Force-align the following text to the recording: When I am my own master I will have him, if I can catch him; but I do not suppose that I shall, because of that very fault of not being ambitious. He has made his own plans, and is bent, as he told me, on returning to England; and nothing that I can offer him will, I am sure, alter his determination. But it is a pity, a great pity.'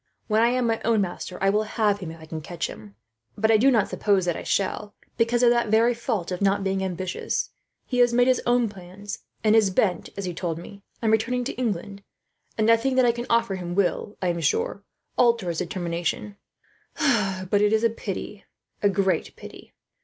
When 0.25 0.41
I 0.41 0.47
am 0.47 0.65
my 0.65 0.81
own 0.83 0.99
master 1.01 1.37
I 1.41 1.51
will 1.51 1.61
have 1.61 1.99
him, 1.99 2.09
if 2.09 2.19
I 2.19 2.25
can 2.25 2.41
catch 2.41 2.65
him; 2.65 2.95
but 3.37 3.51
I 3.51 3.57
do 3.57 3.69
not 3.69 3.87
suppose 3.87 4.25
that 4.25 4.35
I 4.35 4.41
shall, 4.41 4.95
because 5.15 5.43
of 5.43 5.51
that 5.51 5.67
very 5.67 5.93
fault 5.93 6.31
of 6.31 6.41
not 6.41 6.63
being 6.63 6.83
ambitious. 6.83 7.51
He 7.85 7.99
has 7.99 8.11
made 8.11 8.25
his 8.27 8.41
own 8.47 8.67
plans, 8.67 9.19
and 9.43 9.55
is 9.55 9.69
bent, 9.69 10.09
as 10.17 10.25
he 10.25 10.33
told 10.33 10.57
me, 10.57 10.81
on 11.03 11.11
returning 11.11 11.43
to 11.43 11.53
England; 11.53 12.01
and 12.57 12.65
nothing 12.65 12.95
that 12.95 13.05
I 13.05 13.11
can 13.11 13.27
offer 13.29 13.53
him 13.57 13.75
will, 13.75 14.17
I 14.23 14.29
am 14.29 14.41
sure, 14.41 14.81
alter 15.19 15.49
his 15.49 15.59
determination. 15.59 16.35
But 17.51 17.61
it 17.61 17.71
is 17.71 17.83
a 17.83 17.89
pity, 17.91 18.43
a 18.81 18.89
great 18.89 19.35
pity.' 19.35 19.71